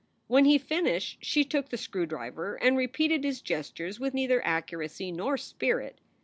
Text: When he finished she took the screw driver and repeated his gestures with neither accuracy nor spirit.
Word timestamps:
When 0.25 0.45
he 0.45 0.57
finished 0.57 1.19
she 1.23 1.43
took 1.45 1.69
the 1.69 1.77
screw 1.77 2.07
driver 2.07 2.55
and 2.55 2.75
repeated 2.75 3.23
his 3.23 3.39
gestures 3.39 3.99
with 3.99 4.15
neither 4.15 4.43
accuracy 4.43 5.11
nor 5.11 5.37
spirit. 5.37 5.99